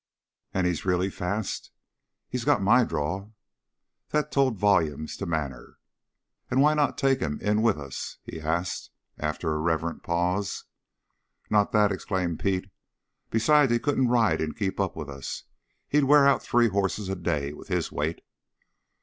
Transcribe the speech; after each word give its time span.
"And 0.51 0.65
he's 0.65 0.83
really 0.83 1.11
fast?" 1.11 1.69
"He's 2.27 2.43
got 2.43 2.59
my 2.63 2.83
draw." 2.83 3.29
That 4.09 4.31
told 4.31 4.57
volumes 4.57 5.15
to 5.17 5.27
Manners. 5.27 5.75
"And 6.49 6.59
why 6.59 6.73
not 6.73 6.97
take 6.97 7.19
him 7.19 7.39
in 7.39 7.61
with 7.61 7.77
us?" 7.77 8.17
he 8.23 8.41
asked, 8.41 8.89
after 9.19 9.53
a 9.53 9.59
reverent 9.59 10.01
pause. 10.01 10.63
"Not 11.51 11.71
that!" 11.73 11.91
exclaimed 11.91 12.39
Pete. 12.39 12.71
"Besides, 13.29 13.71
he 13.71 13.77
couldn't 13.77 14.07
ride 14.07 14.41
and 14.41 14.57
keep 14.57 14.79
up 14.79 14.95
with 14.95 15.07
us. 15.07 15.43
He'd 15.87 16.05
wear 16.05 16.27
out 16.27 16.41
three 16.41 16.69
hosses 16.69 17.07
a 17.07 17.15
day 17.15 17.53
with 17.53 17.67
his 17.67 17.91
weight." 17.91 18.21